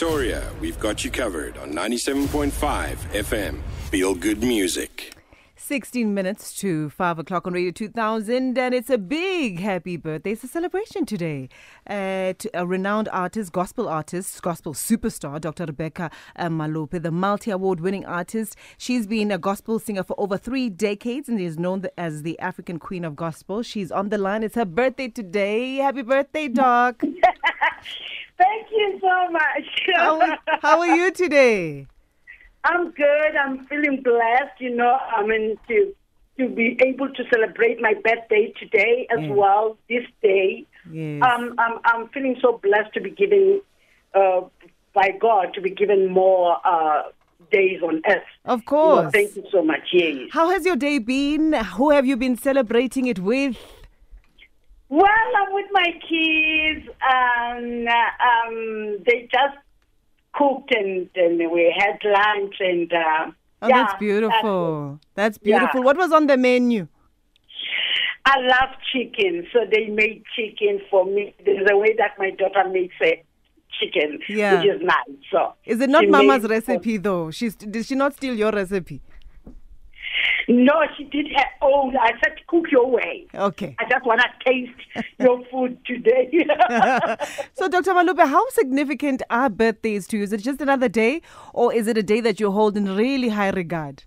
Pretoria, 0.00 0.50
we've 0.62 0.80
got 0.80 1.04
you 1.04 1.10
covered 1.10 1.58
on 1.58 1.74
97.5 1.74 2.50
FM. 3.12 3.60
Feel 3.90 4.14
good 4.14 4.42
music. 4.42 5.19
16 5.70 6.12
minutes 6.12 6.52
to 6.56 6.90
5 6.90 7.20
o'clock 7.20 7.46
on 7.46 7.52
Radio 7.52 7.70
2000, 7.70 8.58
and 8.58 8.74
it's 8.74 8.90
a 8.90 8.98
big 8.98 9.60
happy 9.60 9.96
birthday. 9.96 10.32
It's 10.32 10.42
a 10.42 10.48
celebration 10.48 11.06
today 11.06 11.48
uh, 11.86 12.32
to 12.32 12.50
a 12.54 12.66
renowned 12.66 13.08
artist, 13.12 13.52
gospel 13.52 13.88
artist, 13.88 14.42
gospel 14.42 14.74
superstar, 14.74 15.40
Dr. 15.40 15.66
Rebecca 15.66 16.10
uh, 16.34 16.48
Malope, 16.48 17.00
the 17.00 17.12
multi 17.12 17.52
award 17.52 17.78
winning 17.78 18.04
artist. 18.04 18.56
She's 18.78 19.06
been 19.06 19.30
a 19.30 19.38
gospel 19.38 19.78
singer 19.78 20.02
for 20.02 20.18
over 20.18 20.36
three 20.36 20.70
decades 20.70 21.28
and 21.28 21.40
is 21.40 21.56
known 21.56 21.84
as 21.96 22.24
the 22.24 22.36
African 22.40 22.80
Queen 22.80 23.04
of 23.04 23.14
Gospel. 23.14 23.62
She's 23.62 23.92
on 23.92 24.08
the 24.08 24.18
line. 24.18 24.42
It's 24.42 24.56
her 24.56 24.64
birthday 24.64 25.06
today. 25.06 25.76
Happy 25.76 26.02
birthday, 26.02 26.48
Doc. 26.48 27.00
Thank 28.38 28.66
you 28.72 28.98
so 29.00 29.30
much. 29.30 29.88
how, 29.94 30.36
how 30.62 30.80
are 30.80 30.96
you 30.96 31.12
today? 31.12 31.86
I'm 32.64 32.90
good. 32.90 33.36
I'm 33.42 33.66
feeling 33.66 34.02
blessed. 34.02 34.60
You 34.60 34.74
know, 34.76 34.98
I 35.16 35.26
mean 35.26 35.58
to 35.68 35.94
to 36.38 36.48
be 36.48 36.78
able 36.84 37.08
to 37.08 37.22
celebrate 37.32 37.80
my 37.80 37.94
birthday 37.94 38.52
today 38.58 39.06
as 39.10 39.18
Mm. 39.18 39.34
well. 39.36 39.76
This 39.88 40.06
day, 40.22 40.64
Yes. 40.90 41.22
um, 41.22 41.54
I'm 41.58 41.78
I'm 41.84 42.08
feeling 42.08 42.36
so 42.40 42.58
blessed 42.62 42.92
to 42.94 43.00
be 43.00 43.10
given 43.10 43.60
uh, 44.14 44.42
by 44.94 45.10
God 45.20 45.54
to 45.54 45.60
be 45.60 45.70
given 45.70 46.08
more 46.10 46.56
uh, 46.64 47.02
days 47.52 47.82
on 47.82 48.00
earth. 48.08 48.22
of 48.44 48.60
You 48.60 48.64
know, 48.64 48.70
course. 48.70 49.12
thank 49.12 49.36
you 49.36 49.44
so 49.50 49.62
much. 49.62 49.88
Yes. 49.92 50.28
How 50.32 50.48
has 50.50 50.64
your 50.64 50.76
day 50.76 50.98
been? 50.98 51.52
Who 51.52 51.90
have 51.90 52.06
you 52.06 52.16
been 52.16 52.36
celebrating 52.36 53.06
it 53.06 53.18
with? 53.18 53.56
Well, 54.88 55.28
I'm 55.40 55.52
with 55.54 55.66
my 55.70 55.86
kids, 56.08 56.88
and 57.00 57.88
um, 57.88 58.98
they 59.06 59.28
just 59.30 59.56
cooked 60.40 60.72
and, 60.74 61.08
and 61.14 61.38
we 61.52 61.62
had 61.78 61.98
lunch 62.04 62.56
and. 62.60 62.92
Uh, 62.92 63.30
Oh, 63.62 63.68
yeah, 63.68 63.82
that's 63.82 63.98
beautiful. 64.00 65.00
That's 65.14 65.38
yeah. 65.42 65.58
beautiful. 65.58 65.82
What 65.82 65.98
was 65.98 66.12
on 66.12 66.26
the 66.26 66.38
menu? 66.38 66.88
I 68.24 68.38
love 68.40 68.70
chicken, 68.90 69.46
so 69.52 69.60
they 69.70 69.86
made 69.88 70.22
chicken 70.36 70.80
for 70.90 71.04
me. 71.04 71.34
There's 71.44 71.68
a 71.70 71.76
way 71.76 71.94
that 71.98 72.12
my 72.18 72.30
daughter 72.30 72.68
makes 72.70 72.94
a 73.02 73.22
chicken, 73.78 74.18
Yeah. 74.28 74.60
which 74.62 74.70
is 74.76 74.80
nice. 74.82 75.16
So 75.30 75.52
Is 75.66 75.80
it 75.80 75.90
not 75.90 76.08
Mama's 76.08 76.44
recipe 76.48 76.96
though? 76.96 77.30
She's 77.30 77.54
did 77.56 77.84
she 77.84 77.94
not 77.94 78.14
steal 78.14 78.34
your 78.34 78.52
recipe? 78.52 79.02
No, 80.48 80.72
she 80.96 81.04
did 81.04 81.26
her 81.34 81.44
own. 81.62 81.96
I 81.96 82.12
said, 82.22 82.34
cook 82.46 82.66
your 82.70 82.90
way. 82.90 83.26
Okay. 83.34 83.76
I 83.78 83.84
just 83.88 84.04
want 84.04 84.20
to 84.20 84.50
taste 84.50 84.80
your 85.18 85.42
food 85.50 85.78
today. 85.86 86.30
so, 87.54 87.68
Dr. 87.68 87.92
Malope, 87.92 88.26
how 88.26 88.48
significant 88.50 89.22
are 89.30 89.48
birthdays 89.48 90.06
to 90.08 90.18
you? 90.18 90.24
Is 90.24 90.32
it 90.32 90.38
just 90.38 90.60
another 90.60 90.88
day, 90.88 91.22
or 91.54 91.72
is 91.72 91.86
it 91.86 91.96
a 91.96 92.02
day 92.02 92.20
that 92.20 92.40
you 92.40 92.50
hold 92.50 92.76
in 92.76 92.96
really 92.96 93.28
high 93.28 93.50
regard? 93.50 94.04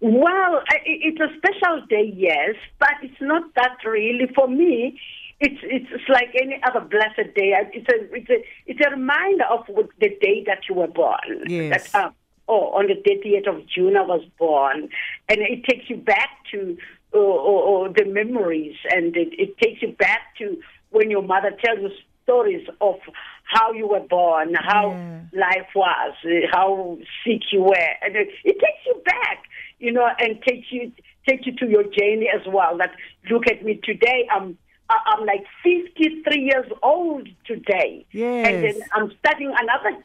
Well, 0.00 0.62
it's 0.84 1.20
a 1.20 1.28
special 1.38 1.86
day, 1.88 2.12
yes, 2.14 2.56
but 2.78 2.90
it's 3.02 3.20
not 3.20 3.42
that 3.54 3.78
really 3.86 4.26
for 4.34 4.46
me. 4.46 5.00
It's 5.40 5.58
it's, 5.62 5.86
it's 5.90 6.08
like 6.08 6.28
any 6.40 6.60
other 6.62 6.80
blessed 6.80 7.34
day. 7.34 7.54
It's 7.72 7.88
a 7.88 8.14
it's 8.14 8.30
a 8.30 8.44
it's 8.66 8.80
a 8.86 8.90
reminder 8.90 9.44
of 9.44 9.64
the 9.66 10.08
day 10.20 10.44
that 10.46 10.68
you 10.68 10.74
were 10.74 10.88
born. 10.88 11.44
Yes. 11.46 11.90
That, 11.92 12.04
um, 12.04 12.14
oh, 12.48 12.68
on 12.76 12.86
the 12.86 12.94
30th 12.94 13.48
of 13.48 13.66
June 13.66 13.96
I 13.96 14.02
was 14.02 14.22
born, 14.38 14.88
and 15.28 15.38
it 15.40 15.64
takes 15.64 15.88
you 15.88 15.96
back 15.96 16.30
to 16.52 16.76
uh, 17.14 17.18
or, 17.18 17.86
or 17.86 17.88
the 17.92 18.04
memories, 18.04 18.76
and 18.90 19.16
it, 19.16 19.28
it 19.38 19.56
takes 19.58 19.82
you 19.82 19.92
back 19.92 20.20
to 20.38 20.58
when 20.90 21.10
your 21.10 21.22
mother 21.22 21.50
tells 21.64 21.78
you 21.80 21.90
stories 22.24 22.66
of 22.80 22.96
how 23.44 23.72
you 23.72 23.86
were 23.86 24.00
born, 24.00 24.54
how 24.54 24.90
life 25.32 25.68
was, 25.74 26.14
how 26.52 26.98
sick 27.24 27.42
you 27.52 27.62
were, 27.62 27.90
and 28.02 28.16
it, 28.16 28.28
it 28.44 28.54
takes 28.58 28.86
you 28.86 29.00
back, 29.04 29.44
you 29.78 29.92
know, 29.92 30.08
and 30.18 30.42
takes 30.42 30.66
you 30.72 30.90
takes 31.28 31.46
you 31.46 31.54
to 31.56 31.66
your 31.66 31.84
journey 31.84 32.28
as 32.34 32.42
well. 32.46 32.76
That 32.78 32.92
look 33.30 33.46
at 33.46 33.64
me 33.64 33.80
today, 33.82 34.26
I'm 34.34 34.58
I'm 34.90 35.24
like 35.24 35.44
53 35.62 36.42
years 36.42 36.70
old 36.82 37.28
today, 37.46 38.04
Yes. 38.12 38.46
and 38.48 38.64
then 38.64 38.82
I'm 38.92 39.12
starting 39.20 39.52
another 39.58 40.02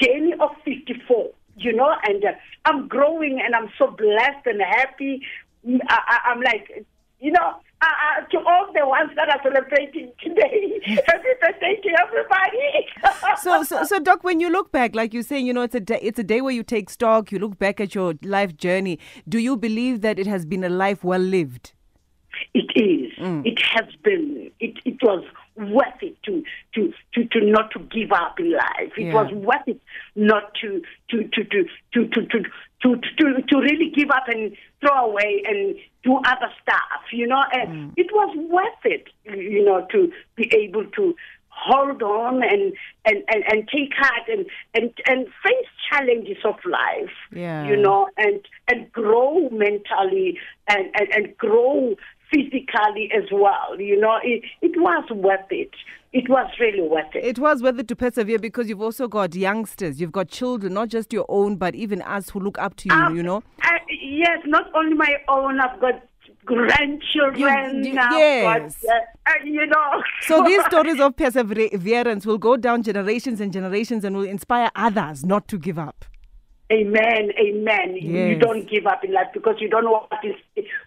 journey 0.00 0.34
of 0.40 0.50
54. 0.64 1.30
You 1.58 1.72
know, 1.74 1.94
and 2.04 2.24
uh, 2.24 2.32
I'm 2.64 2.88
growing, 2.88 3.40
and 3.44 3.54
I'm 3.54 3.70
so 3.78 3.88
blessed 3.90 4.46
and 4.46 4.60
happy. 4.60 5.22
Mm, 5.66 5.80
I, 5.88 6.18
I'm 6.26 6.40
like, 6.40 6.86
you 7.20 7.32
know, 7.32 7.54
uh, 7.80 8.26
to 8.30 8.38
all 8.38 8.72
the 8.72 8.86
ones 8.86 9.10
that 9.16 9.28
are 9.28 9.40
celebrating 9.42 10.12
today, 10.20 10.80
happy 11.06 11.28
birthday 11.40 11.80
to 11.82 11.90
everybody. 12.02 12.86
So, 13.40 13.62
so, 13.62 13.84
so, 13.84 14.00
Doc, 14.00 14.24
when 14.24 14.40
you 14.40 14.50
look 14.50 14.72
back, 14.72 14.96
like 14.96 15.14
you're 15.14 15.22
saying, 15.22 15.46
you 15.46 15.52
know, 15.52 15.62
it's 15.62 15.74
a 15.74 15.80
day, 15.80 16.00
it's 16.02 16.18
a 16.18 16.24
day 16.24 16.40
where 16.40 16.52
you 16.52 16.64
take 16.64 16.90
stock. 16.90 17.30
You 17.30 17.38
look 17.38 17.56
back 17.56 17.80
at 17.80 17.94
your 17.94 18.14
life 18.22 18.56
journey. 18.56 18.98
Do 19.28 19.38
you 19.38 19.56
believe 19.56 20.00
that 20.00 20.18
it 20.18 20.26
has 20.26 20.44
been 20.44 20.64
a 20.64 20.68
life 20.68 21.04
well 21.04 21.20
lived? 21.20 21.72
It 22.54 22.70
is. 22.76 23.12
It 23.44 23.60
has 23.74 23.94
been. 24.02 24.50
It, 24.60 24.78
it 24.84 25.02
was 25.02 25.24
worth 25.56 26.02
it 26.02 26.16
to, 26.22 26.44
to, 26.74 26.92
to, 27.14 27.24
to 27.24 27.40
not 27.44 27.70
to 27.72 27.80
give 27.80 28.12
up 28.12 28.38
in 28.38 28.52
life. 28.52 28.92
It 28.96 29.06
Yeah. 29.06 29.14
was 29.22 29.32
worth 29.32 29.66
it 29.66 29.80
not 30.14 30.54
to 30.60 30.82
to 31.10 31.24
to 31.24 31.44
to 31.44 31.64
to 31.94 32.08
to 32.08 32.26
to, 32.26 32.42
to, 32.82 32.96
to, 32.96 33.42
to 33.42 33.56
really 33.60 33.90
give 33.94 34.10
up 34.10 34.28
and 34.28 34.56
throw 34.80 35.10
away 35.10 35.42
and 35.46 35.74
do 36.04 36.16
other 36.18 36.50
stuff. 36.62 37.02
You 37.12 37.26
know, 37.26 37.42
and 37.52 37.92
it 37.96 38.06
was 38.12 38.36
worth 38.50 38.84
it. 38.84 39.08
You 39.24 39.64
know, 39.64 39.86
to 39.90 40.12
be 40.36 40.50
able 40.54 40.84
to 40.84 41.14
hold 41.50 42.00
on 42.04 42.40
and 42.44 42.72
and, 43.04 43.24
and, 43.34 43.42
and 43.50 43.68
take 43.68 43.92
heart 43.96 44.28
and, 44.28 44.46
and 44.74 44.92
and 45.08 45.26
face 45.42 45.66
challenges 45.90 46.36
of 46.44 46.54
life. 46.64 47.10
Yeah. 47.32 47.66
You 47.66 47.76
know, 47.76 48.08
and 48.16 48.40
and 48.68 48.92
grow 48.92 49.48
mentally 49.50 50.38
and, 50.68 50.86
and, 50.94 51.08
and 51.12 51.36
grow 51.36 51.96
physically 52.30 53.10
as 53.16 53.24
well. 53.32 53.78
You 53.78 54.00
know, 54.00 54.18
it, 54.22 54.42
it 54.62 54.72
was 54.80 55.04
worth 55.10 55.50
it. 55.50 55.70
It 56.12 56.28
was 56.28 56.50
really 56.58 56.80
worth 56.80 57.14
it. 57.14 57.24
It 57.24 57.38
was 57.38 57.62
worth 57.62 57.78
it 57.78 57.88
to 57.88 57.96
persevere 57.96 58.38
because 58.38 58.68
you've 58.68 58.80
also 58.80 59.08
got 59.08 59.34
youngsters, 59.34 60.00
you've 60.00 60.12
got 60.12 60.28
children, 60.28 60.72
not 60.72 60.88
just 60.88 61.12
your 61.12 61.26
own, 61.28 61.56
but 61.56 61.74
even 61.74 62.00
us 62.02 62.30
who 62.30 62.40
look 62.40 62.58
up 62.58 62.76
to 62.76 62.88
you. 62.88 62.94
Um, 62.94 63.16
you 63.16 63.22
know. 63.22 63.42
I, 63.62 63.78
yes, 63.90 64.38
not 64.46 64.64
only 64.74 64.94
my 64.94 65.16
own. 65.28 65.60
I've 65.60 65.78
got 65.80 66.02
grandchildren. 66.46 67.84
You- 67.84 67.90
you- 67.90 67.94
yes. 67.94 68.80
got, 68.82 68.90
uh, 68.90 69.00
uh, 69.26 69.44
you 69.44 69.66
know. 69.66 70.02
So 70.22 70.42
these 70.44 70.64
stories 70.66 71.00
of 71.00 71.16
perseverance 71.16 72.26
will 72.26 72.38
go 72.38 72.56
down 72.56 72.82
generations 72.82 73.40
and 73.40 73.52
generations 73.52 74.04
and 74.04 74.16
will 74.16 74.24
inspire 74.24 74.70
others 74.74 75.24
not 75.24 75.46
to 75.48 75.58
give 75.58 75.78
up. 75.78 76.04
Amen, 76.70 77.30
amen. 77.40 77.96
You 77.96 78.38
don't 78.38 78.68
give 78.68 78.86
up 78.86 79.02
in 79.02 79.12
life 79.14 79.28
because 79.32 79.56
you 79.58 79.70
don't 79.70 79.84
know 79.84 80.06
what 80.10 80.22
is 80.22 80.34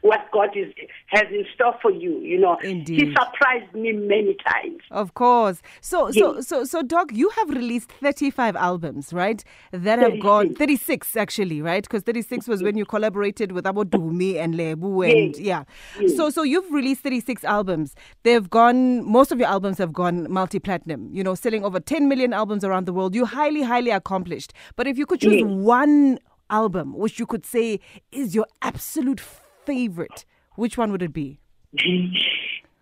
what 0.02 0.30
God 0.32 0.50
is 0.56 0.72
has 1.08 1.24
in 1.32 1.44
store 1.56 1.74
for 1.82 1.90
you. 1.90 2.20
You 2.20 2.40
know, 2.40 2.58
Indeed. 2.64 3.00
He 3.00 3.16
surprised 3.16 3.74
me 3.74 3.92
many 3.94 4.36
times. 4.48 4.82
Of 4.92 5.16
course. 5.16 5.62
So 5.82 6.12
so 6.12 6.36
Yes. 6.36 6.48
so 6.48 6.66
so 6.66 6.84
Doc, 6.84 7.10
you 7.14 7.30
have 7.30 7.50
released 7.50 7.92
35 7.94 8.56
albums, 8.56 9.12
right? 9.12 9.44
That 9.72 9.98
have 9.98 10.20
gone 10.20 10.54
36 10.54 11.16
actually, 11.18 11.64
right? 11.64 11.82
Because 11.82 12.04
36 12.04 12.48
was 12.48 12.62
when 12.62 12.78
you 12.78 12.86
collaborated 12.86 13.52
with 13.52 13.66
Abodumi 13.66 14.36
and 14.36 14.54
Lebu 14.56 15.02
and 15.02 15.36
Yes. 15.36 15.40
yeah. 15.40 15.64
Yes. 16.00 16.16
So 16.16 16.30
so 16.30 16.44
you've 16.44 16.72
released 16.72 17.02
36 17.02 17.44
albums. 17.44 17.96
They've 18.22 18.48
gone 18.48 19.04
most 19.04 19.32
of 19.32 19.40
your 19.40 19.48
albums 19.50 19.80
have 19.80 19.94
gone 19.94 20.32
multi-platinum, 20.32 21.10
you 21.12 21.24
know, 21.24 21.34
selling 21.34 21.66
over 21.66 21.80
10 21.80 22.08
million 22.08 22.34
albums 22.34 22.64
around 22.64 22.86
the 22.86 22.94
world. 22.94 23.16
You're 23.16 23.26
highly 23.26 23.64
highly 23.64 23.90
accomplished. 23.90 24.54
But 24.76 24.86
if 24.86 25.00
you 25.00 25.08
could 25.08 25.20
choose 25.22 25.32
Yes. 25.42 25.44
One 25.72 26.20
album 26.50 26.88
which 26.98 27.18
you 27.18 27.26
could 27.26 27.46
say 27.46 27.80
is 28.12 28.36
your 28.36 28.48
absolute 28.62 29.22
favorite, 29.66 30.26
which 30.56 30.78
one 30.78 30.92
would 30.92 31.02
it 31.02 31.14
be? 31.14 31.40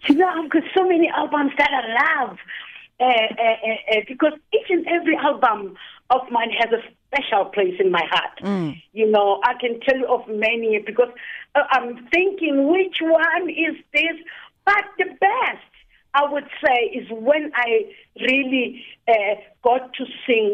You 0.08 0.16
know, 0.16 0.30
I've 0.30 0.50
got 0.50 0.64
so 0.76 0.88
many 0.88 1.10
albums 1.10 1.52
that 1.58 1.70
I 1.80 1.84
love 2.02 2.38
uh, 3.02 3.04
uh, 3.04 3.10
uh, 3.10 3.98
uh, 3.98 4.02
because 4.08 4.32
each 4.54 4.70
and 4.70 4.88
every 4.88 5.18
album 5.18 5.76
of 6.10 6.22
mine 6.32 6.52
has 6.58 6.70
a 6.72 6.82
special 7.08 7.46
place 7.56 7.76
in 7.82 7.92
my 7.92 8.06
heart. 8.10 8.40
You 8.94 9.12
know, 9.12 9.42
I 9.44 9.56
can 9.60 9.82
tell 9.82 9.98
you 9.98 10.08
of 10.08 10.26
many 10.30 10.82
because 10.86 11.10
uh, 11.54 11.64
I'm 11.72 12.08
thinking 12.14 12.72
which 12.72 12.98
one 13.02 13.50
is 13.50 13.76
this, 13.94 14.18
but 14.66 14.86
the 14.98 15.06
best. 15.20 15.29
I 16.20 16.24
would 16.34 16.48
say 16.64 16.78
is 17.00 17.08
when 17.12 17.44
I 17.56 17.70
really 18.30 18.84
uh, 19.08 19.36
got 19.64 19.94
to 20.00 20.04
sing 20.26 20.50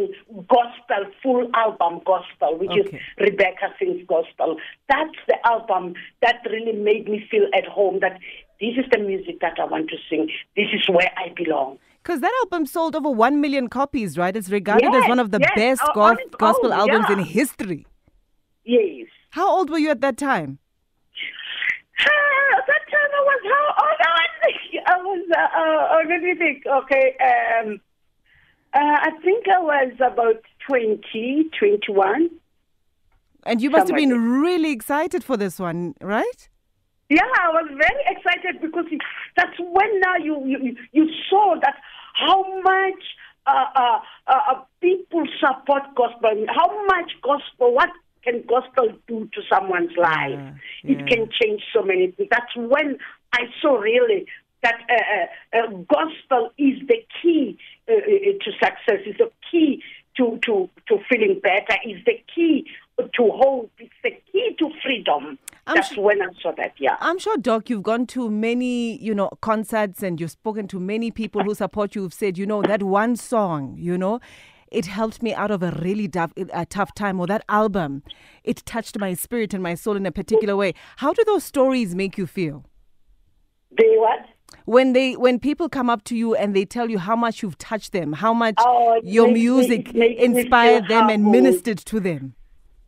gospel, 0.56 1.02
full 1.24 1.46
album 1.64 2.02
gospel, 2.06 2.58
which 2.62 2.70
Okay. 2.72 2.98
is 2.98 3.02
Rebecca 3.28 3.68
sings 3.80 4.02
gospel. 4.16 4.58
That's 4.92 5.20
the 5.32 5.38
album 5.54 5.94
that 6.22 6.38
really 6.54 6.78
made 6.90 7.06
me 7.14 7.18
feel 7.32 7.48
at 7.60 7.66
home. 7.78 8.00
That 8.02 8.16
this 8.64 8.76
is 8.82 8.86
the 8.92 9.00
music 9.12 9.40
that 9.42 9.56
I 9.60 9.66
want 9.74 9.90
to 9.94 9.98
sing. 10.10 10.30
This 10.56 10.68
is 10.78 10.88
where 10.98 11.12
I 11.24 11.34
belong. 11.42 11.80
Because 12.04 12.22
that 12.22 12.34
album 12.44 12.68
sold 12.68 12.96
over 12.96 13.10
1 13.10 13.42
million 13.42 13.68
copies, 13.68 14.16
right? 14.18 14.36
It's 14.36 14.50
regarded 14.50 14.94
as 14.94 15.08
one 15.10 15.18
of 15.20 15.32
the 15.32 15.40
yes, 15.40 15.52
best 15.56 15.82
go- 15.96 16.02
on 16.02 16.18
gospel 16.38 16.72
own, 16.72 16.80
albums 16.82 17.10
in 17.10 17.20
history. 17.20 17.88
Yes. 18.64 19.08
How 19.32 19.50
old 19.50 19.70
were 19.72 19.80
you 19.80 19.90
at 19.90 20.02
that 20.02 20.16
time? 20.18 20.60
Ah, 22.00 22.62
that 22.68 22.84
time 22.94 23.12
I 23.20 23.22
was 23.30 23.42
how 23.54 23.64
old? 23.84 24.00
I 24.08 24.12
was, 24.18 24.32
I 24.86 24.98
was 24.98 25.26
uh, 25.32 25.40
uh, 25.40 25.96
uh, 25.96 26.10
let 26.10 26.22
me 26.22 26.36
think. 26.36 26.66
Okay. 26.66 27.16
Um, 27.20 27.82
I 28.74 29.12
think 29.24 29.46
I 29.48 29.60
was 29.60 29.94
about 30.02 30.42
20, 30.68 31.50
21. 31.58 32.30
And 33.46 33.62
you 33.62 33.70
must 33.70 33.88
have 33.88 33.96
been 33.96 34.42
really 34.42 34.72
excited 34.72 35.24
for 35.24 35.38
this 35.38 35.60
one, 35.60 35.96
right? 36.02 36.50
Yeah, 37.10 37.22
I 37.24 37.50
was 37.50 37.70
very 37.70 38.04
excited 38.08 38.62
because 38.62 38.86
it, 38.92 39.00
that's 39.38 39.58
when 39.60 40.00
now 40.02 40.16
you, 40.18 40.44
you 40.46 40.76
you 40.92 41.08
saw 41.30 41.56
that 41.62 41.76
how 42.16 42.44
much 42.62 43.04
uh, 43.46 43.66
uh, 43.76 44.00
uh, 44.28 44.62
people 44.82 45.24
support 45.40 45.84
gospel, 45.96 46.46
how 46.50 46.86
much 46.88 47.12
gospel, 47.22 47.76
what 47.76 47.90
can 48.24 48.44
gospel 48.48 48.90
do 49.08 49.30
to 49.34 49.42
someone's 49.54 49.96
life? 49.96 50.40
Yeah, 50.84 50.92
It 50.92 51.08
can 51.08 51.30
change 51.40 51.62
so 51.72 51.84
many 51.84 52.10
things. 52.10 52.30
That's 52.32 52.56
when 52.56 52.98
I 53.34 53.42
saw 53.62 53.76
really 53.78 54.26
that 54.66 54.82
uh, 54.90 55.58
uh, 55.58 55.62
uh, 55.62 55.68
gospel 55.88 56.50
is 56.58 56.80
the 56.88 57.06
key 57.22 57.58
uh, 57.88 57.94
uh, 57.94 57.98
to 58.44 58.52
success, 58.60 59.02
is 59.06 59.16
the 59.18 59.30
key 59.52 59.82
to, 60.18 60.40
to, 60.46 60.70
to 60.88 60.98
feeling 61.10 61.40
better, 61.42 61.78
is 61.86 62.04
the 62.06 62.20
key 62.34 62.66
to 62.98 63.30
hope, 63.32 63.72
it's 63.78 63.94
the 64.04 64.12
key 64.32 64.56
to 64.58 64.70
freedom. 64.84 65.38
I'm 65.68 65.76
That's 65.76 65.94
su- 65.94 66.02
when 66.02 66.22
I 66.22 66.28
saw 66.42 66.54
that, 66.58 66.74
yeah. 66.80 66.96
I'm 67.00 67.20
sure, 67.20 67.38
Doc, 67.38 67.70
you've 67.70 67.84
gone 67.84 68.08
to 68.08 68.30
many, 68.30 68.98
you 69.04 69.14
know, 69.14 69.30
concerts 69.42 70.02
and 70.02 70.20
you've 70.20 70.32
spoken 70.32 70.68
to 70.70 70.80
many 70.80 71.12
people 71.12 71.44
who 71.44 71.54
support 71.54 71.96
you 71.96 72.04
who've 72.04 72.14
said, 72.14 72.38
you 72.38 72.46
know, 72.46 72.62
that 72.62 72.84
one 72.84 73.16
song, 73.16 73.76
you 73.78 73.98
know, 73.98 74.20
it 74.72 74.86
helped 74.86 75.22
me 75.22 75.34
out 75.34 75.52
of 75.52 75.62
a 75.62 75.72
really 75.82 76.08
tough, 76.08 76.32
a 76.54 76.66
tough 76.66 76.96
time, 76.96 77.20
or 77.20 77.28
that 77.28 77.44
album, 77.50 78.04
it 78.44 78.66
touched 78.66 78.98
my 78.98 79.14
spirit 79.14 79.54
and 79.54 79.62
my 79.62 79.76
soul 79.76 79.96
in 79.96 80.06
a 80.06 80.12
particular 80.12 80.56
way. 80.56 80.74
How 80.98 81.14
do 81.14 81.24
those 81.26 81.44
stories 81.44 81.94
make 81.94 82.18
you 82.18 82.26
feel? 82.26 82.66
They 83.78 83.96
what? 83.98 84.26
When 84.66 84.94
they, 84.94 85.16
when 85.16 85.40
people 85.40 85.70
come 85.70 85.90
up 85.90 86.04
to 86.06 86.16
you 86.16 86.36
and 86.36 86.56
they 86.56 86.66
tell 86.66 86.90
you 86.90 86.98
how 86.98 87.16
much 87.16 87.44
you've 87.44 87.58
touched 87.58 87.92
them, 87.92 88.14
how 88.14 88.34
much 88.34 88.56
Oh, 88.58 89.00
your 89.04 89.28
makes 89.28 89.40
music 89.40 89.94
makes 89.94 90.22
inspired 90.22 90.88
them 90.88 91.10
and 91.10 91.24
ministered 91.26 91.78
to 91.80 92.00
them. 92.00 92.34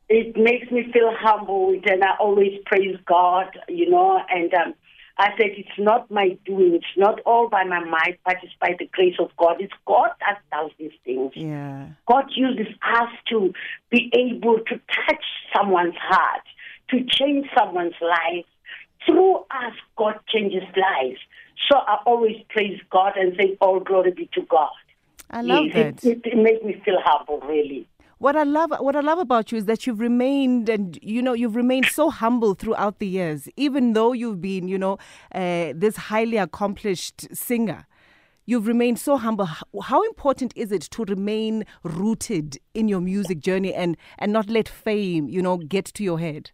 It 0.10 0.38
makes 0.38 0.72
me 0.72 0.90
feel 0.92 1.12
humbled, 1.20 1.84
and 1.86 2.04
I 2.04 2.16
always 2.20 2.54
praise 2.66 2.98
God, 3.06 3.48
you 3.68 3.90
know. 3.90 4.22
And 4.30 4.54
um, 4.54 4.74
I 5.18 5.32
said, 5.38 5.52
it's 5.58 5.78
not 5.78 6.10
my 6.10 6.38
doing, 6.46 6.76
it's 6.76 6.86
not 6.96 7.20
all 7.26 7.50
by 7.50 7.64
my 7.64 7.84
might, 7.84 8.20
but 8.26 8.38
it's 8.42 8.54
by 8.62 8.76
the 8.80 8.88
grace 8.94 9.16
of 9.20 9.30
God. 9.38 9.58
It's 9.60 9.74
God 9.86 10.12
that 10.22 10.40
does 10.52 10.72
these 10.80 10.92
things. 11.04 11.32
Yeah. 11.36 11.88
God 12.08 12.26
uses 12.36 12.74
us 12.84 13.10
to 13.30 13.54
be 13.92 14.10
able 14.14 14.60
to 14.60 14.76
touch 15.06 15.26
someone's 15.56 15.98
heart, 16.00 16.44
to 16.90 17.04
change 17.04 17.48
someone's 17.58 17.96
life. 18.02 18.46
Through 19.06 19.38
us, 19.52 19.74
God 19.98 20.20
changes 20.28 20.64
lives. 20.76 21.20
So 21.70 21.78
I 21.78 21.98
always 22.06 22.38
praise 22.50 22.80
God 22.92 23.14
and 23.16 23.36
say, 23.38 23.58
all 23.60 23.80
glory 23.80 24.12
be 24.12 24.30
to 24.34 24.42
God. 24.42 24.70
I 25.30 25.42
love 25.42 25.66
Yes, 25.74 26.02
that. 26.02 26.04
It, 26.10 26.18
it, 26.26 26.34
it 26.34 26.38
makes 26.38 26.64
me 26.64 26.82
feel 26.86 26.98
humble, 27.04 27.40
really. 27.42 27.88
What 28.20 28.36
I 28.36 28.44
love, 28.44 28.72
what 28.80 28.96
I 28.96 29.02
love 29.02 29.20
about 29.20 29.52
you 29.52 29.58
is 29.60 29.66
that 29.66 29.86
you've 29.86 30.00
remained, 30.00 30.70
and 30.70 30.98
you 31.04 31.22
know, 31.22 31.34
you've 31.34 31.56
remained 31.56 31.88
so 31.90 32.10
humble 32.10 32.56
throughout 32.56 32.98
the 33.00 33.06
years, 33.08 33.48
even 33.58 33.94
though 33.94 34.12
you've 34.14 34.42
been, 34.42 34.68
you 34.68 34.78
know, 34.78 34.98
uh, 35.36 35.74
this 35.76 35.98
highly 35.98 36.38
accomplished 36.38 37.28
singer. 37.36 37.86
You've 38.46 38.66
remained 38.66 38.98
so 38.98 39.18
humble. 39.18 39.46
How- 39.46 39.82
How 39.84 40.04
important 40.04 40.54
is 40.56 40.72
it 40.72 40.82
to 40.84 41.04
remain 41.04 41.66
rooted 41.84 42.58
in 42.74 42.88
your 42.88 43.02
music 43.02 43.40
journey 43.40 43.74
and 43.74 43.98
and 44.18 44.32
not 44.32 44.50
let 44.50 44.68
fame, 44.70 45.28
you 45.30 45.42
know, 45.42 45.58
get 45.58 45.86
to 45.86 46.04
your 46.04 46.18
head? 46.20 46.52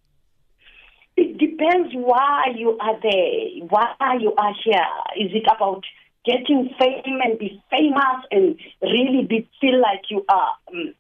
It 1.16 1.38
depends 1.38 1.94
why 1.94 2.46
you 2.56 2.78
are 2.80 3.00
there, 3.02 3.68
why 3.70 4.18
you 4.20 4.34
are 4.36 4.54
here. 4.64 5.26
Is 5.26 5.32
it 5.34 5.46
about 5.56 5.84
getting 6.26 6.70
fame 6.80 7.20
and 7.24 7.38
be 7.38 7.62
famous 7.70 8.26
and 8.32 8.56
really 8.82 9.26
be, 9.28 9.48
feel 9.62 9.80
like 9.80 10.04
you 10.10 10.26
are 10.28 10.56
um, 10.70 10.94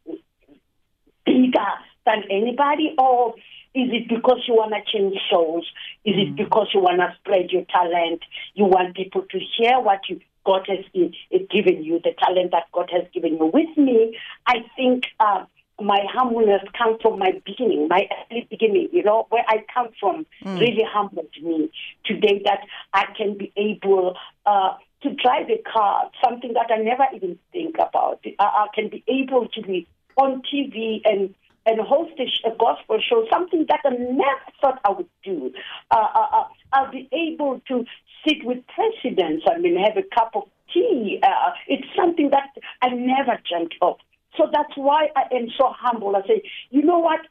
bigger 1.25 1.73
than 2.05 2.23
anybody, 2.29 2.93
or 2.97 3.33
is 3.73 3.89
it 3.91 4.09
because 4.09 4.43
you 4.47 4.53
want 4.55 4.73
to 4.73 4.91
change 4.91 5.17
souls? 5.31 5.65
Is 6.05 6.15
it 6.17 6.35
because 6.35 6.67
you 6.73 6.81
want 6.81 6.99
to 6.99 7.15
spread 7.19 7.49
your 7.49 7.65
talent? 7.65 8.21
You 8.53 8.65
want 8.65 8.95
people 8.95 9.23
to 9.29 9.39
hear 9.57 9.79
what 9.79 10.01
you 10.09 10.19
God 10.45 10.67
has 10.67 10.83
given 10.93 11.83
you, 11.83 12.01
the 12.03 12.11
talent 12.21 12.51
that 12.51 12.65
God 12.73 12.89
has 12.91 13.03
given 13.13 13.37
you. 13.37 13.45
With 13.45 13.77
me, 13.77 14.17
I 14.45 14.57
think. 14.75 15.05
Uh, 15.19 15.45
my 15.81 15.99
humbleness 16.13 16.61
comes 16.77 17.01
from 17.01 17.19
my 17.19 17.31
beginning, 17.45 17.87
my 17.87 18.07
early 18.31 18.47
beginning, 18.49 18.89
you 18.91 19.03
know, 19.03 19.25
where 19.29 19.43
I 19.47 19.63
come 19.73 19.89
from 19.99 20.25
really 20.59 20.83
humbled 20.87 21.33
me 21.41 21.71
today 22.05 22.41
that 22.45 22.59
I 22.93 23.05
can 23.17 23.37
be 23.37 23.51
able 23.57 24.15
uh, 24.45 24.75
to 25.01 25.09
drive 25.15 25.49
a 25.49 25.61
car, 25.69 26.09
something 26.23 26.53
that 26.53 26.71
I 26.71 26.77
never 26.77 27.05
even 27.13 27.37
think 27.51 27.75
about. 27.75 28.23
I, 28.39 28.43
I 28.43 28.67
can 28.73 28.89
be 28.89 29.03
able 29.07 29.47
to 29.49 29.61
be 29.61 29.87
on 30.15 30.41
TV 30.43 31.01
and 31.05 31.33
and 31.65 31.79
host 31.79 32.11
a, 32.19 32.49
a 32.49 32.55
gospel 32.57 32.99
show, 32.99 33.25
something 33.31 33.65
that 33.69 33.79
I 33.85 33.91
never 33.91 34.41
thought 34.59 34.81
I 34.83 34.91
would 34.91 35.07
do. 35.23 35.53
Uh, 35.91 36.07
uh, 36.13 36.27
uh, 36.33 36.43
I'll 36.73 36.91
be 36.91 37.07
able 37.13 37.61
to 37.69 37.85
sit 38.27 38.43
with 38.43 38.57
presidents, 38.67 39.45
I 39.49 39.59
mean, 39.59 39.77
have 39.77 39.95
a 39.95 40.03
cup 40.03 40.31
of 40.35 40.43
tea. 40.73 41.19
Uh, 41.23 41.51
it's 41.67 41.87
something 41.95 42.31
that 42.31 42.49
I 42.81 42.89
never 42.89 43.39
dreamt 43.47 43.75
of. 43.81 43.95
So 44.37 44.49
that's 44.51 44.75
why 44.75 45.07
I 45.15 45.35
am 45.35 45.47
so 45.57 45.71
humble. 45.77 46.15
I 46.15 46.21
say, 46.27 46.43
you 46.69 46.81
know 46.83 46.99
what? 46.99 47.21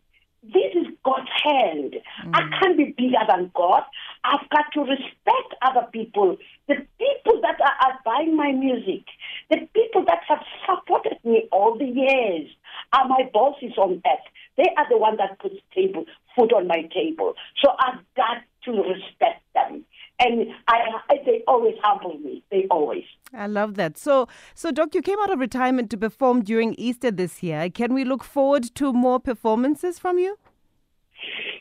This 0.44 0.74
is 0.74 0.86
God's 1.04 1.30
hand. 1.44 1.94
I 2.34 2.40
mm. 2.40 2.60
can't 2.60 2.76
be 2.76 2.94
bigger 2.96 3.22
than 3.28 3.52
God. 3.54 3.84
I've 4.24 4.48
got 4.50 4.72
to 4.74 4.80
respect 4.80 5.54
other 5.62 5.86
people. 5.92 6.36
The 6.66 6.74
people 6.98 7.40
that 7.42 7.60
are, 7.60 7.90
are 7.90 7.98
buying 8.04 8.36
my 8.36 8.50
music, 8.50 9.04
the 9.50 9.68
people 9.72 10.04
that 10.06 10.18
have 10.26 10.42
supported 10.66 11.18
me 11.22 11.48
all 11.52 11.78
the 11.78 11.86
years, 11.86 12.50
are 12.92 13.06
my 13.06 13.30
bosses 13.32 13.78
on 13.78 14.02
earth. 14.04 14.26
They 14.56 14.68
are 14.76 14.88
the 14.90 14.98
one 14.98 15.16
that 15.18 15.38
puts 15.38 15.56
table 15.74 16.06
food 16.36 16.52
on 16.52 16.66
my 16.66 16.88
table. 16.92 17.34
So 17.62 17.70
I've 17.78 18.00
got 18.16 18.42
to 18.64 18.70
respect 18.70 19.42
them. 19.54 19.84
And 20.18 20.48
I, 20.68 21.16
they 21.24 21.42
always 21.72 21.82
humble 21.82 22.18
me. 22.18 22.42
They 22.50 22.66
always. 22.70 23.04
I 23.32 23.46
love 23.46 23.74
that. 23.74 23.96
So, 23.98 24.28
so 24.54 24.70
Doc, 24.70 24.94
you 24.94 25.02
came 25.02 25.18
out 25.20 25.30
of 25.30 25.38
retirement 25.38 25.90
to 25.90 25.96
perform 25.96 26.42
during 26.42 26.74
Easter 26.74 27.10
this 27.10 27.42
year. 27.42 27.70
Can 27.70 27.94
we 27.94 28.04
look 28.04 28.24
forward 28.24 28.64
to 28.76 28.92
more 28.92 29.20
performances 29.20 29.98
from 29.98 30.18
you? 30.18 30.38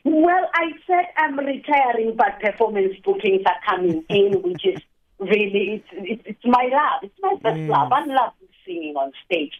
Well, 0.04 0.50
I 0.54 0.72
said 0.86 1.06
I'm 1.16 1.38
retiring, 1.38 2.16
but 2.16 2.40
performance 2.40 2.94
bookings 3.04 3.42
are 3.46 3.76
coming 3.76 4.04
in, 4.08 4.42
which 4.42 4.66
is 4.66 4.80
really 5.18 5.82
it's, 5.82 5.88
it's, 5.92 6.22
it's 6.26 6.44
my 6.44 6.68
love. 6.72 7.02
It's 7.02 7.14
my 7.22 7.36
first 7.42 7.60
love. 7.68 7.92
I 7.92 8.04
love 8.06 8.32
singing 8.66 8.94
on 8.96 9.12
stage. 9.24 9.52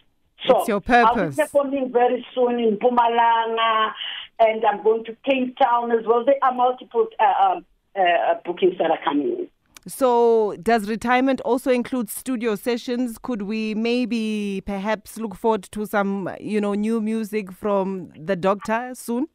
So 0.45 0.59
It's 0.59 0.67
your 0.67 0.81
I'll 0.89 1.29
be 1.29 1.35
performing 1.35 1.91
very 1.93 2.25
soon 2.35 2.59
in 2.59 2.77
Mpumalanga, 2.77 3.93
and 4.39 4.65
I'm 4.65 4.83
going 4.83 5.05
to 5.05 5.15
Cape 5.25 5.57
Town 5.57 5.91
as 5.91 6.05
well. 6.05 6.25
There 6.25 6.35
are 6.41 6.53
multiple 6.53 7.07
uh, 7.17 7.45
um, 7.45 7.65
uh, 7.95 8.35
bookings 8.43 8.77
that 8.77 8.91
are 8.91 8.99
coming 9.03 9.27
in. 9.29 9.47
So, 9.87 10.55
does 10.61 10.89
retirement 10.89 11.41
also 11.41 11.71
include 11.71 12.09
studio 12.09 12.55
sessions? 12.55 13.17
Could 13.17 13.41
we 13.41 13.75
maybe 13.75 14.61
perhaps 14.65 15.17
look 15.17 15.35
forward 15.35 15.63
to 15.71 15.85
some, 15.85 16.29
you 16.39 16.61
know, 16.61 16.73
new 16.73 17.01
music 17.01 17.51
from 17.51 18.11
the 18.17 18.35
doctor 18.35 18.91
soon? 18.93 19.27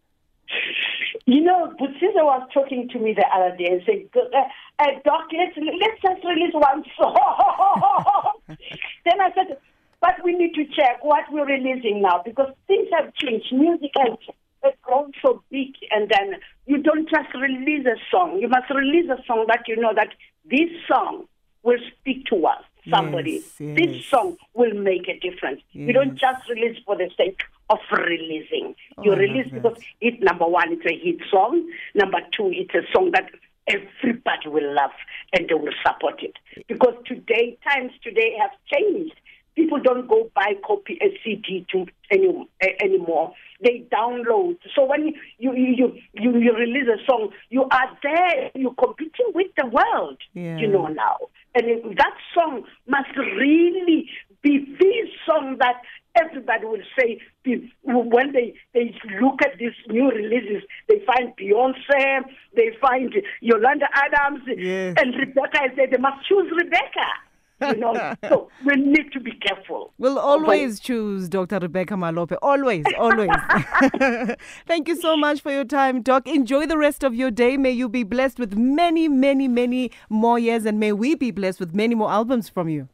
You 1.26 1.43
know, 1.43 1.75
Butsiza 1.78 2.25
was 2.25 2.49
talking 2.55 2.88
to 2.88 2.99
me 2.99 3.12
the 3.12 3.26
other 3.35 3.55
day 3.57 3.67
and 3.73 3.83
said, 3.85 4.11
"Go- 4.12 4.31
uh, 4.35 4.49
uh, 4.78 4.93
Doc, 5.05 5.28
let's, 5.37 5.57
let's 5.57 6.00
just 6.00 6.25
release 6.25 6.55
one 6.55 6.83
song. 6.97 7.17
then 9.05 9.21
I 9.21 9.31
said, 9.35 9.59
but 10.00 10.14
we 10.25 10.33
need 10.33 10.55
to 10.55 10.64
check 10.64 11.02
what 11.02 11.25
we're 11.31 11.45
releasing 11.45 12.00
now 12.00 12.23
because 12.25 12.55
things 12.67 12.88
have 12.97 13.12
changed. 13.14 13.52
Music 13.52 13.90
has 13.99 14.17
has 14.62 14.75
grown 14.83 15.12
so 15.23 15.43
big, 15.50 15.75
and 15.91 16.09
then 16.11 16.41
you 16.67 16.79
don't 16.79 17.09
just 17.09 17.33
release 17.35 17.87
a 17.87 17.97
song. 18.11 18.38
You 18.41 18.49
must 18.49 18.71
release 18.71 19.09
a 19.11 19.23
song 19.27 19.47
that 19.49 19.62
you 19.67 19.77
know 19.77 19.93
that 19.95 20.09
this 20.50 20.71
song 20.87 21.27
will 21.62 21.79
speak 22.00 22.25
to 22.27 22.47
us, 22.47 22.62
somebody. 22.91 23.43
Yes, 23.59 23.77
This 23.77 24.07
song 24.07 24.37
will 24.55 24.75
make 24.75 25.09
a 25.09 25.19
difference. 25.19 25.61
You 25.73 25.93
don't 25.93 26.17
just 26.17 26.49
release 26.49 26.79
for 26.85 26.97
the 26.97 27.11
sake 27.17 27.41
of 27.71 27.79
releasing. 27.93 28.75
you 29.03 29.12
Oh, 29.12 29.15
I 29.15 29.19
release 29.19 29.50
because 29.53 29.79
it 30.00 30.23
number 30.23 30.47
one, 30.47 30.73
it's 30.73 30.87
a 30.87 30.97
hit 30.97 31.19
song. 31.31 31.69
Number 31.95 32.19
two, 32.33 32.50
it's 32.53 32.75
a 32.75 32.91
song 32.93 33.11
that 33.12 33.31
everybody 33.69 34.49
will 34.49 34.75
love 34.75 34.93
and 35.33 35.49
they 35.49 35.55
will 35.55 35.73
support 35.87 36.23
it. 36.23 36.33
Because 36.67 36.95
today, 37.05 37.59
times 37.69 37.93
today 38.03 38.37
have 38.41 38.50
changed. 38.73 39.15
People 39.59 39.81
don't 39.83 40.07
go 40.07 40.31
buy 40.37 40.55
copy 40.65 41.00
a 41.03 41.19
CD 41.25 41.67
to 41.73 41.85
any, 42.12 42.49
anymore. 42.81 43.35
They 43.61 43.85
download. 43.93 44.57
So 44.73 44.85
when 44.85 45.15
you 45.38 45.53
you, 45.53 45.99
you 46.12 46.38
you 46.38 46.55
release 46.55 46.87
a 46.87 47.05
song, 47.11 47.31
you 47.50 47.65
are 47.65 47.99
there. 48.05 48.53
You're 48.55 48.75
competing 48.75 49.33
with 49.35 49.49
the 49.57 49.67
world. 49.67 50.19
Yeah. 50.33 50.59
You 50.59 50.69
know 50.69 50.87
now, 50.87 51.17
and 51.57 51.67
that 51.97 52.15
song 52.33 52.62
must 52.87 53.11
really 53.17 54.09
be 54.43 54.77
the 54.79 54.93
song 55.27 55.57
that 55.59 55.83
everybody 56.15 56.67
will 56.67 56.87
say 56.97 57.21
when 57.83 58.33
they, 58.33 58.55
they 58.75 58.95
look 59.21 59.41
at 59.43 59.59
these 59.59 59.73
new 59.88 60.09
releases, 60.11 60.62
they 60.88 61.03
find 61.07 61.33
Beyonce, 61.37 62.23
they 62.55 62.71
find 62.81 63.12
Yolanda 63.41 63.87
Adams, 63.93 64.43
and 64.47 65.15
Rebecca 65.17 65.65
is 65.65 65.77
there. 65.77 65.88
They 65.91 65.97
must 65.99 66.27
choose 66.29 66.50
Rebecca. 66.57 67.09
You 67.61 67.77
know, 67.77 68.15
so 68.29 68.49
we 68.65 68.77
need 68.77 69.12
to 69.12 69.21
be 69.21 69.33
careful. 69.33 69.93
We'll 69.99 70.19
always 70.19 70.79
choose 70.81 71.29
Dr. 71.29 71.59
Rebecca 71.59 71.95
Malope. 71.95 72.37
Always, 72.41 72.85
always. 72.99 73.31
Thank 74.67 74.88
you 74.88 74.97
so 74.97 75.17
much 75.17 75.41
for 75.41 75.50
your 75.50 75.65
time, 75.65 76.03
Doc. 76.03 76.27
Enjoy 76.29 76.67
the 76.67 76.79
rest 76.79 77.03
of 77.03 77.15
your 77.15 77.31
day. 77.31 77.57
May 77.57 77.73
you 77.73 77.88
be 77.88 78.05
blessed 78.05 78.38
with 78.38 78.57
many, 78.57 79.09
many, 79.09 79.49
many 79.49 79.91
more 80.09 80.38
years, 80.38 80.67
and 80.67 80.79
may 80.79 80.93
we 80.93 81.15
be 81.15 81.31
blessed 81.31 81.59
with 81.61 81.75
many 81.75 81.95
more 81.95 82.11
albums 82.11 82.49
from 82.49 82.69
you. 82.69 82.88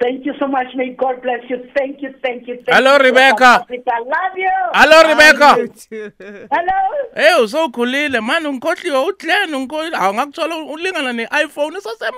Thank 0.00 0.24
you 0.24 0.32
so 0.38 0.46
much. 0.48 0.68
May 0.74 0.94
God 0.94 1.20
bless 1.20 1.40
you. 1.50 1.58
Thank 1.76 2.00
you, 2.00 2.14
thank 2.24 2.48
you, 2.48 2.54
thank 2.64 2.68
Hello, 2.70 2.92
you. 2.96 3.04
Rebecca. 3.04 3.66
I 3.68 3.98
love 3.98 4.34
you. 4.36 4.50
Hello 4.72 5.02
Rebecca. 5.10 5.56
You 5.60 5.68
too. 5.68 6.12
Hello. 6.50 6.80
Hey 7.14 7.34
usowukhulile 7.42 8.20
mani 8.20 8.46
ungikhohliwe 8.48 8.98
uhleni 8.98 9.54
ungikhohliwe 9.54 9.96
awu 9.96 10.14
ngakuthola 10.14 10.56
ulingana 10.56 11.12
ne-iphone 11.12 11.76
esasemncane 11.78 12.14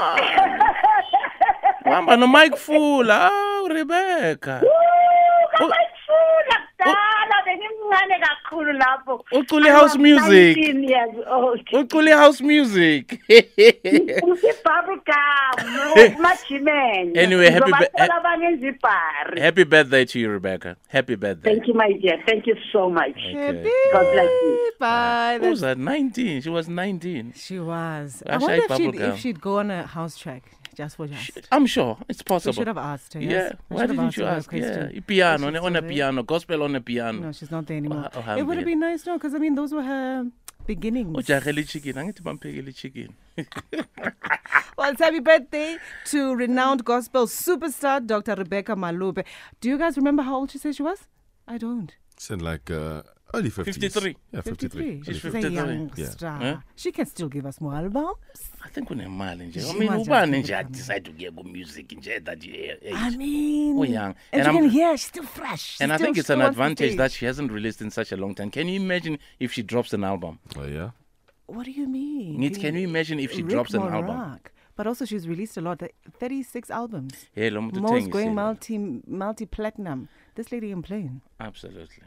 uhamba 1.90 2.16
nomike 2.16 2.56
fula 2.56 3.30
awu 3.32 3.68
rebecca 3.68 4.60
Kabayifuna 5.50 6.56
kudala 6.78 7.36
bengimncane 7.46 8.16
kakhulu 8.20 8.72
lapho. 8.72 9.24
Ucula 9.32 9.66
I 9.66 9.70
i-house 9.70 9.82
was 9.94 9.98
music. 9.98 10.56
19 10.56 10.82
years 10.88 11.14
old. 11.28 11.60
ucula 11.72 12.10
i-house 12.10 12.40
music 12.40 13.20
Usibhabugam, 14.22 15.56
uMajimen. 16.16 17.16
Anyway, 17.18 17.50
happy 17.50 17.70
ba- 17.70 17.88
Ngizobathola 18.38 19.38
happy 19.40 19.64
birthday 19.64 20.04
to 20.04 20.18
you 20.18 20.30
rebecca 20.30 20.76
happy 20.88 21.14
birthday 21.16 21.52
Thank 21.54 21.66
you, 21.68 21.74
my 21.74 21.92
dear. 22.00 22.22
Thank 22.26 22.46
you 22.46 22.56
so 22.72 22.88
much. 22.88 23.18
Happy. 23.34 23.70
God 23.92 24.12
bless 24.12 24.30
you. 24.42 24.72
Bye. 24.78 25.38
Who 25.42 25.50
was 25.50 25.60
that 25.60 25.78
19 25.78 26.42
she 26.42 26.48
was 26.48 26.68
19 26.68 27.32
She 27.36 27.58
was. 27.58 28.22
Ah, 28.26 28.34
I 28.34 28.38
wonder 28.38 28.54
if 28.56 28.76
she'd, 28.76 28.94
if 28.94 29.18
she'd 29.18 29.40
go 29.40 29.58
on 29.58 29.70
a 29.70 29.86
house 29.86 30.16
track 30.16 30.42
just 30.80 30.96
for 30.98 31.06
just. 31.12 31.48
i'm 31.56 31.66
sure 31.76 31.92
it's 32.10 32.22
We 32.24 32.28
possible 32.32 32.54
should 32.58 32.70
have 32.74 32.82
asked 32.92 33.14
her. 33.14 33.20
yeah 33.22 33.30
Yes. 33.36 33.54
We 33.68 33.76
why 33.76 33.80
should 33.82 33.90
didn't 33.92 34.06
asked 34.08 34.16
you 34.20 34.26
ask 34.36 34.52
yeah 34.52 35.00
piano 35.12 35.46
Is 35.48 35.54
she 35.58 35.66
on 35.70 35.76
a 35.80 35.82
piano 35.92 36.22
gospel 36.34 36.62
on 36.68 36.74
a 36.80 36.82
piano 36.90 37.18
No, 37.26 37.32
she's 37.38 37.50
not 37.56 37.66
there 37.70 37.76
anymore. 37.82 38.04
Oh, 38.14 38.20
it 38.20 38.24
would 38.26 38.26
hambile. 38.26 38.56
have 38.60 38.68
been 38.72 38.80
nice, 38.88 39.06
no, 39.06 39.14
because 39.18 39.34
I 39.38 39.38
mean, 39.44 39.54
those 39.60 39.72
were 39.78 39.86
her 39.92 40.04
beginnings. 40.70 41.14
ujahele 41.20 41.62
chicken 41.72 41.96
angithi 42.02 42.22
bamphekele 42.28 42.72
chicken 42.82 43.10
Well, 44.78 44.92
it's 44.92 45.00
happy 45.06 45.20
birthday 45.20 45.76
to 46.12 46.34
renowned 46.34 46.84
gospel 46.90 47.26
superstar 47.26 47.96
Dr. 48.12 48.34
Rebecca 48.42 48.74
Malope. 48.84 49.24
Do 49.60 49.68
you 49.68 49.78
guys 49.78 49.96
remember 50.02 50.22
how 50.22 50.36
old 50.36 50.50
she 50.52 50.58
said 50.58 50.74
she 50.74 50.82
was? 50.82 51.00
I 51.46 51.58
don't. 51.58 51.92
Said 52.16 52.40
like 52.42 52.70
uh, 52.70 53.02
early 53.34 53.50
50s. 53.50 53.64
53. 53.74 54.16
Yeah, 54.32 54.40
53. 54.42 55.02
She's 55.04 55.06
She's 55.06 55.22
53. 55.22 55.44
a 55.46 55.50
young 55.50 55.90
Yeah. 55.96 56.06
star. 56.06 56.38
Huh? 56.38 56.56
She 56.76 56.92
can 56.92 57.06
still 57.06 57.28
give 57.28 57.46
us 57.46 57.60
more 57.60 57.74
albums. 57.74 58.16
I 58.64 58.68
think 58.68 58.88
kunemali 58.88 59.46
nje. 59.48 59.60
She 59.60 59.70
I 59.70 59.72
mean, 59.78 59.90
must 59.92 60.06
ubani 60.08 60.36
have 60.36 60.44
nje 60.44 60.46
become- 60.58 60.72
decide 60.72 61.10
ukuye 61.10 61.30
ku 61.36 61.44
music 61.44 61.88
nje 61.88 62.16
at 62.16 62.24
that 62.24 62.44
age. 62.44 62.92
I 62.94 63.16
mean, 63.16 63.78
Oh, 63.78 63.84
young. 63.84 64.14
And, 64.32 64.42
And 64.42 64.46
you 64.46 64.52
I'm- 64.52 64.54
can 64.62 64.70
hear 64.70 64.96
she's 64.96 65.08
still 65.08 65.24
fresh. 65.26 65.62
She's 65.62 65.80
and 65.80 65.92
I 65.92 65.98
think 65.98 66.18
it's 66.18 66.30
an 66.30 66.40
advantage 66.40 66.96
that 66.96 67.12
she 67.12 67.26
hasn't 67.26 67.50
released 67.52 67.80
in 67.80 67.90
such 67.90 68.12
a 68.12 68.16
long 68.16 68.34
time. 68.34 68.50
Can 68.50 68.68
you 68.68 68.80
imagine 68.80 69.18
if 69.38 69.52
she 69.52 69.62
drops 69.62 69.92
an 69.92 70.04
album? 70.04 70.38
Oh, 70.56 70.66
yeah. 70.66 70.90
What 71.46 71.64
do 71.64 71.72
you 71.72 71.88
mean? 71.88 72.38
Ngithi, 72.40 72.60
can 72.60 72.74
you 72.76 72.86
imagine 72.88 73.18
if 73.18 73.32
she 73.32 73.42
Rick 73.42 73.50
drops 73.50 73.74
an 73.74 73.82
album? 73.82 74.16
Morak. 74.16 74.52
But 74.76 74.86
also, 74.86 75.04
she's 75.04 75.26
released 75.28 75.56
a 75.58 75.60
lot. 75.60 75.82
36 76.18 76.70
albums. 76.70 77.12
Hey, 77.34 77.50
lo 77.50 77.60
muntu 77.60 77.80
Most 77.82 78.08
going 78.08 78.34
multi 78.34 78.78
multi 79.06 79.44
platinum. 79.46 80.08
This 80.36 80.52
lady 80.52 80.70
ain't 80.70 80.84
playing. 80.86 81.20
Absolutely. 81.40 82.04